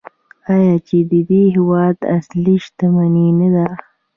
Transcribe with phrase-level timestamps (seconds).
[0.55, 3.67] آیا چې د دې هیواد اصلي شتمني نه ده؟